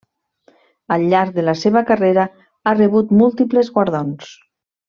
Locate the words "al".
0.95-1.05